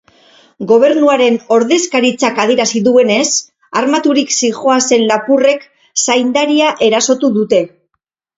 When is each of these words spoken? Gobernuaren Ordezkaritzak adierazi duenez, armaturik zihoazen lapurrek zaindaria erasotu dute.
Gobernuaren 0.69 1.35
Ordezkaritzak 1.57 2.41
adierazi 2.43 2.81
duenez, 2.87 3.25
armaturik 3.83 4.33
zihoazen 4.39 5.05
lapurrek 5.13 5.69
zaindaria 6.07 6.73
erasotu 6.89 7.33
dute. 7.39 7.63